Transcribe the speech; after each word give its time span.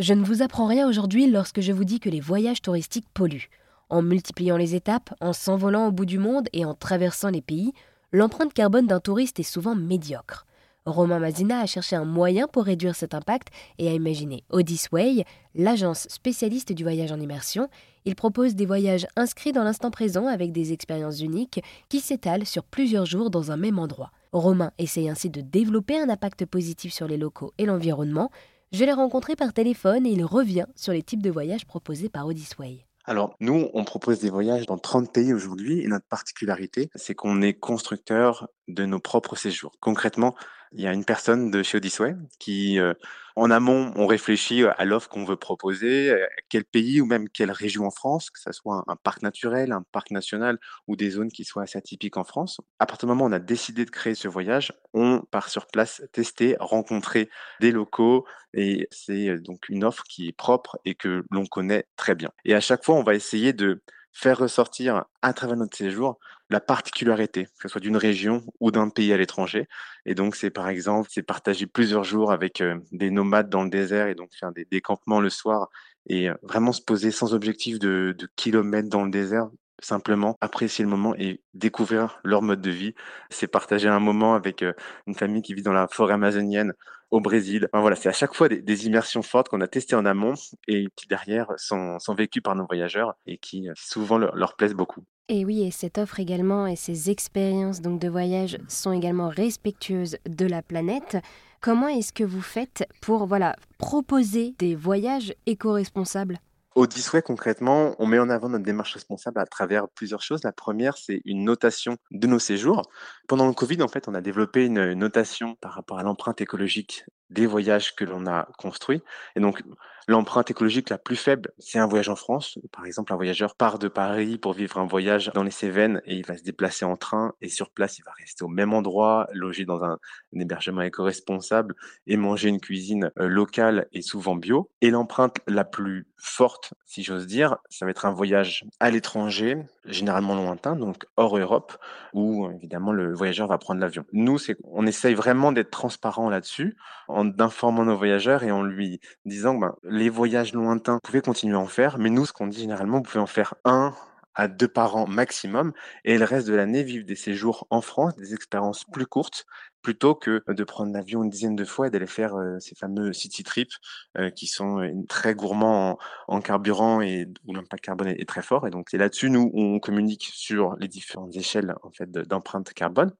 Je 0.00 0.14
ne 0.14 0.24
vous 0.24 0.40
apprends 0.40 0.66
rien 0.66 0.88
aujourd'hui 0.88 1.30
lorsque 1.30 1.60
je 1.60 1.72
vous 1.72 1.84
dis 1.84 2.00
que 2.00 2.08
les 2.08 2.20
voyages 2.20 2.62
touristiques 2.62 3.08
polluent. 3.12 3.50
En 3.90 4.00
multipliant 4.00 4.56
les 4.56 4.74
étapes, 4.74 5.12
en 5.20 5.34
s'envolant 5.34 5.88
au 5.88 5.92
bout 5.92 6.06
du 6.06 6.18
monde 6.18 6.48
et 6.54 6.64
en 6.64 6.72
traversant 6.72 7.28
les 7.28 7.42
pays, 7.42 7.74
l'empreinte 8.10 8.54
carbone 8.54 8.86
d'un 8.86 8.98
touriste 8.98 9.38
est 9.40 9.42
souvent 9.42 9.74
médiocre. 9.74 10.46
Romain 10.86 11.18
Mazina 11.18 11.60
a 11.60 11.66
cherché 11.66 11.96
un 11.96 12.06
moyen 12.06 12.48
pour 12.48 12.64
réduire 12.64 12.96
cet 12.96 13.12
impact 13.12 13.48
et 13.78 13.88
a 13.88 13.92
imaginé 13.92 14.42
Odyssey, 14.48 15.26
l'agence 15.54 16.06
spécialiste 16.08 16.72
du 16.72 16.82
voyage 16.82 17.12
en 17.12 17.20
immersion. 17.20 17.68
Il 18.06 18.14
propose 18.14 18.54
des 18.54 18.64
voyages 18.64 19.06
inscrits 19.16 19.52
dans 19.52 19.64
l'instant 19.64 19.90
présent 19.90 20.26
avec 20.26 20.50
des 20.50 20.72
expériences 20.72 21.20
uniques 21.20 21.62
qui 21.90 22.00
s'étalent 22.00 22.46
sur 22.46 22.64
plusieurs 22.64 23.04
jours 23.04 23.28
dans 23.28 23.52
un 23.52 23.58
même 23.58 23.78
endroit. 23.78 24.12
Romain 24.32 24.72
essaye 24.78 25.10
ainsi 25.10 25.28
de 25.28 25.42
développer 25.42 26.00
un 26.00 26.08
impact 26.08 26.46
positif 26.46 26.94
sur 26.94 27.06
les 27.06 27.18
locaux 27.18 27.52
et 27.58 27.66
l'environnement. 27.66 28.30
Je 28.72 28.84
l'ai 28.84 28.92
rencontré 28.92 29.34
par 29.34 29.52
téléphone 29.52 30.06
et 30.06 30.10
il 30.10 30.24
revient 30.24 30.66
sur 30.76 30.92
les 30.92 31.02
types 31.02 31.22
de 31.22 31.30
voyages 31.30 31.66
proposés 31.66 32.08
par 32.08 32.28
Odyssey. 32.28 32.86
Alors, 33.04 33.34
nous, 33.40 33.68
on 33.74 33.82
propose 33.82 34.20
des 34.20 34.30
voyages 34.30 34.66
dans 34.66 34.78
30 34.78 35.12
pays 35.12 35.34
aujourd'hui 35.34 35.80
et 35.80 35.88
notre 35.88 36.06
particularité, 36.06 36.88
c'est 36.94 37.16
qu'on 37.16 37.42
est 37.42 37.54
constructeur 37.54 38.46
de 38.74 38.84
nos 38.86 39.00
propres 39.00 39.36
séjours. 39.36 39.72
Concrètement, 39.80 40.34
il 40.72 40.80
y 40.80 40.86
a 40.86 40.92
une 40.92 41.04
personne 41.04 41.50
de 41.50 41.62
chez 41.62 41.78
Odyssey 41.78 42.14
qui, 42.38 42.78
euh, 42.78 42.94
en 43.34 43.50
amont, 43.50 43.92
on 43.96 44.06
réfléchit 44.06 44.62
à 44.64 44.84
l'offre 44.84 45.08
qu'on 45.08 45.24
veut 45.24 45.36
proposer, 45.36 46.10
euh, 46.10 46.26
quel 46.48 46.64
pays 46.64 47.00
ou 47.00 47.06
même 47.06 47.28
quelle 47.28 47.50
région 47.50 47.86
en 47.86 47.90
France, 47.90 48.30
que 48.30 48.38
ce 48.38 48.52
soit 48.52 48.84
un, 48.86 48.96
parc 48.96 49.22
naturel, 49.22 49.72
un 49.72 49.82
parc 49.90 50.12
national 50.12 50.58
ou 50.86 50.94
des 50.94 51.10
zones 51.10 51.30
qui 51.32 51.44
soient 51.44 51.64
assez 51.64 51.78
atypiques 51.78 52.16
en 52.16 52.24
France. 52.24 52.60
À 52.78 52.86
partir 52.86 53.08
du 53.08 53.10
moment 53.12 53.24
où 53.24 53.28
on 53.28 53.32
a 53.32 53.40
décidé 53.40 53.84
de 53.84 53.90
créer 53.90 54.14
ce 54.14 54.28
voyage, 54.28 54.72
on 54.94 55.22
part 55.30 55.48
sur 55.48 55.66
place 55.66 56.02
tester, 56.12 56.56
rencontrer 56.60 57.30
des 57.60 57.72
locaux 57.72 58.26
et 58.54 58.86
c'est 58.90 59.28
euh, 59.28 59.40
donc 59.40 59.68
une 59.68 59.84
offre 59.84 60.04
qui 60.04 60.28
est 60.28 60.32
propre 60.32 60.78
et 60.84 60.94
que 60.94 61.24
l'on 61.30 61.46
connaît 61.46 61.86
très 61.96 62.14
bien. 62.14 62.30
Et 62.44 62.54
à 62.54 62.60
chaque 62.60 62.84
fois, 62.84 62.94
on 62.94 63.02
va 63.02 63.14
essayer 63.14 63.52
de 63.52 63.82
faire 64.12 64.38
ressortir 64.38 65.04
à 65.22 65.32
travers 65.32 65.56
notre 65.56 65.76
séjour 65.76 66.18
la 66.50 66.60
particularité, 66.60 67.44
que 67.44 67.62
ce 67.62 67.68
soit 67.68 67.80
d'une 67.80 67.96
région 67.96 68.44
ou 68.58 68.70
d'un 68.72 68.88
pays 68.88 69.12
à 69.12 69.16
l'étranger. 69.16 69.68
Et 70.04 70.14
donc, 70.14 70.34
c'est 70.34 70.50
par 70.50 70.68
exemple, 70.68 71.08
c'est 71.12 71.22
partager 71.22 71.66
plusieurs 71.66 72.02
jours 72.02 72.32
avec 72.32 72.60
euh, 72.60 72.76
des 72.90 73.10
nomades 73.10 73.48
dans 73.48 73.62
le 73.62 73.70
désert 73.70 74.08
et 74.08 74.16
donc 74.16 74.30
faire 74.34 74.52
des 74.52 74.64
décampements 74.64 75.20
le 75.20 75.30
soir 75.30 75.68
et 76.08 76.28
euh, 76.28 76.34
vraiment 76.42 76.72
se 76.72 76.82
poser 76.82 77.12
sans 77.12 77.34
objectif 77.34 77.78
de 77.78 78.16
kilomètres 78.34 78.88
dans 78.88 79.04
le 79.04 79.10
désert, 79.10 79.48
simplement 79.80 80.36
apprécier 80.40 80.84
le 80.84 80.90
moment 80.90 81.14
et 81.16 81.40
découvrir 81.54 82.20
leur 82.24 82.42
mode 82.42 82.60
de 82.60 82.70
vie. 82.70 82.94
C'est 83.30 83.46
partager 83.46 83.88
un 83.88 84.00
moment 84.00 84.34
avec 84.34 84.62
euh, 84.62 84.72
une 85.06 85.14
famille 85.14 85.42
qui 85.42 85.54
vit 85.54 85.62
dans 85.62 85.72
la 85.72 85.88
forêt 85.88 86.14
amazonienne 86.14 86.72
au 87.10 87.20
Brésil. 87.20 87.68
voilà, 87.72 87.96
c'est 87.96 88.08
à 88.08 88.12
chaque 88.12 88.34
fois 88.34 88.48
des, 88.48 88.86
immersions 88.86 89.22
fortes 89.22 89.48
qu'on 89.48 89.60
a 89.60 89.66
testées 89.66 89.96
en 89.96 90.06
amont 90.06 90.34
et 90.68 90.86
qui 90.94 91.08
derrière 91.08 91.48
sont, 91.56 91.98
vécues 92.16 92.40
par 92.40 92.54
nos 92.54 92.66
voyageurs 92.66 93.14
et 93.26 93.38
qui 93.38 93.68
souvent 93.74 94.16
leur, 94.16 94.34
leur 94.36 94.54
plaisent 94.54 94.74
beaucoup. 94.74 95.04
Et 95.28 95.44
oui, 95.44 95.62
et 95.62 95.70
cette 95.70 95.98
offre 95.98 96.18
également 96.18 96.66
et 96.66 96.76
ces 96.76 97.10
expériences 97.10 97.80
donc 97.80 98.00
de 98.00 98.08
voyage 98.08 98.58
sont 98.68 98.92
également 98.92 99.28
respectueuses 99.28 100.16
de 100.28 100.46
la 100.46 100.62
planète. 100.62 101.18
Comment 101.60 101.88
est-ce 101.88 102.12
que 102.12 102.24
vous 102.24 102.42
faites 102.42 102.84
pour 103.00 103.26
voilà 103.26 103.54
proposer 103.78 104.54
des 104.58 104.74
voyages 104.74 105.34
éco-responsables? 105.46 106.38
Odyssey, 106.76 107.20
concrètement, 107.22 107.96
on 107.98 108.06
met 108.06 108.20
en 108.20 108.30
avant 108.30 108.48
notre 108.48 108.64
démarche 108.64 108.94
responsable 108.94 109.40
à 109.40 109.46
travers 109.46 109.88
plusieurs 109.88 110.22
choses. 110.22 110.44
La 110.44 110.52
première, 110.52 110.96
c'est 110.96 111.20
une 111.24 111.44
notation 111.44 111.96
de 112.12 112.26
nos 112.28 112.38
séjours. 112.38 112.82
Pendant 113.26 113.48
le 113.48 113.52
Covid, 113.52 113.82
en 113.82 113.88
fait, 113.88 114.06
on 114.06 114.14
a 114.14 114.20
développé 114.20 114.66
une 114.66 114.94
notation 114.94 115.56
par 115.56 115.72
rapport 115.72 115.98
à 115.98 116.04
l'empreinte 116.04 116.40
écologique 116.40 117.04
des 117.28 117.46
voyages 117.46 117.96
que 117.96 118.04
l'on 118.04 118.26
a 118.26 118.48
construits. 118.56 119.02
Et 119.34 119.40
donc, 119.40 119.62
l'empreinte 120.08 120.50
écologique 120.50 120.90
la 120.90 120.98
plus 120.98 121.16
faible, 121.16 121.52
c'est 121.58 121.78
un 121.78 121.86
voyage 121.86 122.08
en 122.08 122.16
France. 122.16 122.58
Par 122.72 122.86
exemple, 122.86 123.12
un 123.12 123.16
voyageur 123.16 123.54
part 123.54 123.78
de 123.78 123.88
Paris 123.88 124.38
pour 124.38 124.52
vivre 124.52 124.78
un 124.78 124.86
voyage 124.86 125.30
dans 125.34 125.42
les 125.42 125.50
Cévennes 125.50 126.00
et 126.04 126.16
il 126.16 126.26
va 126.26 126.36
se 126.36 126.42
déplacer 126.42 126.84
en 126.84 126.96
train 126.96 127.32
et 127.40 127.48
sur 127.48 127.70
place, 127.70 127.98
il 127.98 128.04
va 128.04 128.12
rester 128.12 128.44
au 128.44 128.48
même 128.48 128.72
endroit, 128.72 129.28
loger 129.32 129.64
dans 129.64 129.82
un, 129.84 129.98
hébergement 130.32 130.82
éco-responsable 130.82 131.74
et 132.06 132.16
manger 132.16 132.48
une 132.48 132.60
cuisine 132.60 133.10
euh, 133.18 133.28
locale 133.28 133.88
et 133.92 134.00
souvent 134.00 134.36
bio. 134.36 134.70
Et 134.80 134.90
l'empreinte 134.90 135.36
la 135.46 135.64
plus 135.64 136.06
forte, 136.16 136.74
si 136.86 137.02
j'ose 137.02 137.26
dire, 137.26 137.56
ça 137.68 137.84
va 137.84 137.90
être 137.90 138.06
un 138.06 138.12
voyage 138.12 138.64
à 138.78 138.90
l'étranger, 138.90 139.56
généralement 139.84 140.34
lointain, 140.34 140.76
donc 140.76 141.04
hors 141.16 141.36
Europe, 141.36 141.76
où 142.12 142.50
évidemment 142.50 142.92
le 142.92 143.14
voyageur 143.14 143.48
va 143.48 143.58
prendre 143.58 143.80
l'avion. 143.80 144.04
Nous, 144.12 144.38
on 144.64 144.86
essaye 144.86 145.14
vraiment 145.14 145.52
d'être 145.52 145.70
transparent 145.70 146.30
là-dessus, 146.30 146.76
en 147.08 147.28
informant 147.40 147.84
nos 147.84 147.96
voyageurs 147.96 148.44
et 148.44 148.50
en 148.50 148.62
lui 148.62 149.00
disant 149.24 149.54
ben, 149.54 149.74
les 149.90 150.08
voyages 150.08 150.52
lointains, 150.54 150.94
vous 150.94 151.00
pouvez 151.00 151.20
continuer 151.20 151.56
à 151.56 151.60
en 151.60 151.66
faire, 151.66 151.98
mais 151.98 152.10
nous, 152.10 152.24
ce 152.24 152.32
qu'on 152.32 152.46
dit 152.46 152.60
généralement, 152.60 152.98
vous 152.98 153.02
pouvez 153.02 153.20
en 153.20 153.26
faire 153.26 153.54
un 153.64 153.94
à 154.36 154.46
deux 154.46 154.68
par 154.68 154.96
an 154.96 155.06
maximum, 155.06 155.72
et 156.04 156.16
le 156.16 156.24
reste 156.24 156.46
de 156.46 156.54
l'année 156.54 156.84
vivre 156.84 157.04
des 157.04 157.16
séjours 157.16 157.66
en 157.68 157.80
France, 157.80 158.14
des 158.16 158.32
expériences 158.32 158.84
plus 158.84 159.04
courtes, 159.04 159.44
plutôt 159.82 160.14
que 160.14 160.42
de 160.46 160.64
prendre 160.64 160.92
l'avion 160.92 161.24
une 161.24 161.30
dizaine 161.30 161.56
de 161.56 161.64
fois 161.64 161.88
et 161.88 161.90
d'aller 161.90 162.06
faire 162.06 162.36
euh, 162.36 162.58
ces 162.60 162.74
fameux 162.74 163.12
city 163.12 163.42
trips 163.42 163.74
euh, 164.18 164.30
qui 164.30 164.46
sont 164.46 164.80
euh, 164.80 164.92
très 165.08 165.34
gourmands 165.34 165.98
en, 166.28 166.40
carburant 166.40 167.00
et 167.00 167.26
où 167.46 167.54
l'impact 167.54 167.84
carbone 167.84 168.08
est, 168.08 168.28
très 168.28 168.42
fort. 168.42 168.66
Et 168.66 168.70
donc 168.70 168.88
c'est 168.90 168.98
là-dessus 168.98 169.30
nous 169.30 169.50
on 169.54 169.78
communique 169.78 170.30
sur 170.32 170.76
les 170.76 170.88
différentes 170.88 171.34
échelles 171.36 171.74
en 171.82 171.90
fait 171.90 172.10
d'empreinte 172.10 172.72
carbone. 172.72 173.12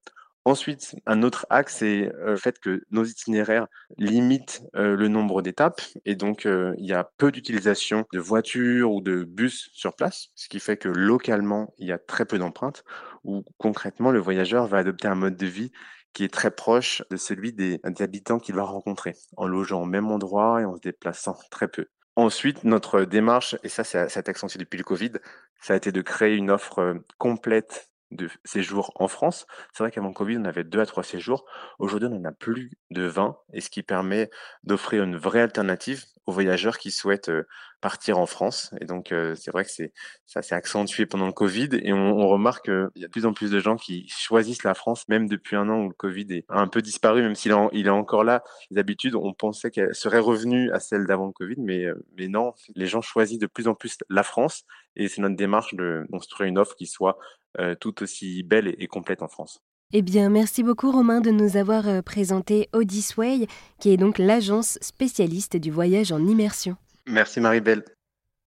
Ensuite, 0.46 0.96
un 1.06 1.22
autre 1.22 1.46
axe, 1.50 1.76
c'est 1.78 2.10
le 2.18 2.36
fait 2.36 2.58
que 2.58 2.82
nos 2.90 3.04
itinéraires 3.04 3.66
limitent 3.98 4.62
le 4.72 5.06
nombre 5.06 5.42
d'étapes 5.42 5.82
et 6.06 6.16
donc 6.16 6.46
il 6.46 6.86
y 6.86 6.94
a 6.94 7.10
peu 7.18 7.30
d'utilisation 7.30 8.06
de 8.12 8.18
voitures 8.18 8.90
ou 8.90 9.02
de 9.02 9.24
bus 9.24 9.68
sur 9.74 9.94
place, 9.94 10.28
ce 10.34 10.48
qui 10.48 10.58
fait 10.58 10.78
que 10.78 10.88
localement, 10.88 11.74
il 11.78 11.88
y 11.88 11.92
a 11.92 11.98
très 11.98 12.24
peu 12.24 12.38
d'empreintes, 12.38 12.84
ou 13.22 13.44
concrètement, 13.58 14.10
le 14.10 14.18
voyageur 14.18 14.66
va 14.66 14.78
adopter 14.78 15.08
un 15.08 15.14
mode 15.14 15.36
de 15.36 15.46
vie 15.46 15.72
qui 16.12 16.24
est 16.24 16.32
très 16.32 16.50
proche 16.50 17.02
de 17.10 17.16
celui 17.16 17.52
des, 17.52 17.80
habitants 18.00 18.38
qu'il 18.38 18.54
va 18.54 18.62
rencontrer, 18.62 19.14
en 19.36 19.46
logeant 19.46 19.82
au 19.82 19.86
même 19.86 20.10
endroit 20.10 20.60
et 20.60 20.64
en 20.64 20.76
se 20.76 20.80
déplaçant 20.80 21.36
très 21.50 21.68
peu. 21.68 21.86
Ensuite, 22.16 22.64
notre 22.64 23.02
démarche, 23.02 23.56
et 23.62 23.68
ça, 23.68 23.84
ça, 23.84 24.06
accentué 24.26 24.58
depuis 24.58 24.78
le 24.78 24.84
Covid, 24.84 25.12
ça 25.60 25.74
a 25.74 25.76
été 25.76 25.92
de 25.92 26.02
créer 26.02 26.36
une 26.36 26.50
offre 26.50 26.96
complète 27.18 27.90
de 28.10 28.28
séjours 28.44 28.92
en 28.96 29.08
France. 29.08 29.46
C'est 29.72 29.82
vrai 29.82 29.90
qu'avant 29.90 30.12
Covid, 30.12 30.38
on 30.38 30.44
avait 30.44 30.64
deux 30.64 30.80
à 30.80 30.86
trois 30.86 31.04
séjours. 31.04 31.44
Aujourd'hui, 31.78 32.08
on 32.10 32.16
en 32.16 32.24
a 32.24 32.32
plus 32.32 32.72
de 32.90 33.02
20 33.02 33.36
et 33.52 33.60
ce 33.60 33.70
qui 33.70 33.82
permet 33.82 34.30
d'offrir 34.64 35.04
une 35.04 35.16
vraie 35.16 35.42
alternative 35.42 36.04
aux 36.26 36.32
voyageurs 36.32 36.78
qui 36.78 36.90
souhaitent 36.90 37.32
partir 37.80 38.18
en 38.18 38.26
France. 38.26 38.72
Et 38.80 38.84
donc, 38.84 39.12
c'est 39.34 39.50
vrai 39.50 39.64
que 39.64 39.70
c'est 39.70 39.92
ça 40.26 40.42
s'est 40.42 40.54
accentué 40.54 41.06
pendant 41.06 41.26
le 41.26 41.32
Covid 41.32 41.70
et 41.72 41.92
on, 41.92 42.28
remarque 42.28 42.66
qu'il 42.66 43.02
y 43.02 43.04
a 43.04 43.08
de 43.08 43.12
plus 43.12 43.26
en 43.26 43.32
plus 43.32 43.50
de 43.50 43.58
gens 43.58 43.76
qui 43.76 44.06
choisissent 44.08 44.62
la 44.62 44.74
France, 44.74 45.08
même 45.08 45.28
depuis 45.28 45.56
un 45.56 45.68
an 45.68 45.80
où 45.80 45.88
le 45.88 45.94
Covid 45.94 46.26
est 46.30 46.44
un 46.48 46.68
peu 46.68 46.82
disparu, 46.82 47.22
même 47.22 47.34
s'il 47.34 47.52
il 47.72 47.86
est 47.86 47.90
encore 47.90 48.22
là. 48.22 48.44
Les 48.70 48.78
habitudes, 48.78 49.16
on 49.16 49.32
pensait 49.32 49.70
qu'elles 49.70 49.94
seraient 49.94 50.20
revenues 50.20 50.70
à 50.72 50.78
celles 50.78 51.06
d'avant 51.06 51.26
le 51.26 51.32
Covid, 51.32 51.56
mais, 51.58 51.86
mais 52.16 52.28
non, 52.28 52.52
les 52.76 52.86
gens 52.86 53.00
choisissent 53.00 53.38
de 53.38 53.46
plus 53.46 53.66
en 53.66 53.74
plus 53.74 53.98
la 54.08 54.22
France 54.22 54.64
et 54.96 55.08
c'est 55.08 55.22
notre 55.22 55.36
démarche 55.36 55.74
de 55.74 56.04
construire 56.10 56.48
une 56.48 56.58
offre 56.58 56.74
qui 56.74 56.86
soit 56.86 57.18
tout 57.80 58.02
aussi 58.02 58.42
belle 58.42 58.74
et, 58.78 58.86
complète 58.86 59.22
en 59.22 59.28
France. 59.28 59.60
Eh 59.92 60.02
bien, 60.02 60.30
merci 60.30 60.62
beaucoup 60.62 60.92
Romain 60.92 61.20
de 61.20 61.30
nous 61.30 61.56
avoir 61.56 62.02
présenté 62.04 62.68
Odyssey, 62.72 63.46
qui 63.80 63.90
est 63.90 63.96
donc 63.96 64.18
l'agence 64.18 64.78
spécialiste 64.80 65.56
du 65.56 65.70
voyage 65.70 66.12
en 66.12 66.24
immersion. 66.26 66.76
Merci 67.06 67.40
Marie-Belle. 67.40 67.84